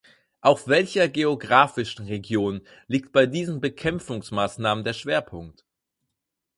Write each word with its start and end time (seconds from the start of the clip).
Auf 0.39 0.67
welcher 0.67 1.07
geografischen 1.09 2.07
Region 2.07 2.61
liegt 2.87 3.11
bei 3.11 3.27
diesen 3.27 3.61
Bekämpfungsmaßnahmen 3.61 4.83
der 4.83 4.93
Schwerpunkt? 4.93 5.63